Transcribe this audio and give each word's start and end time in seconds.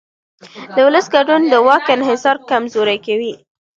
د 0.75 0.77
ولس 0.87 1.05
ګډون 1.15 1.41
د 1.47 1.53
واک 1.65 1.85
انحصار 1.95 2.37
کمزوری 2.49 2.97
کوي 3.05 3.33